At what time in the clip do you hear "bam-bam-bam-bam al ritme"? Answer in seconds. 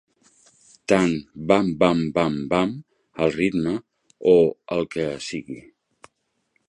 1.51-3.77